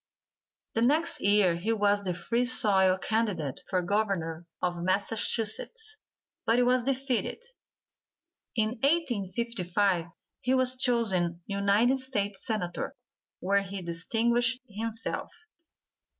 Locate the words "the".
0.73-0.81, 2.01-2.15